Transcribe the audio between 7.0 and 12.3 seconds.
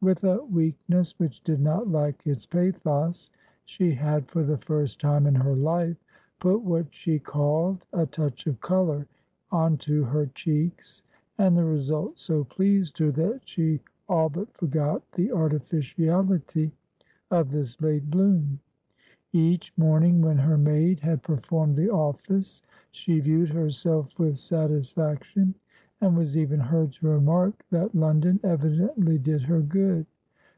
called "a touch of colour" onto her cheeks, and the result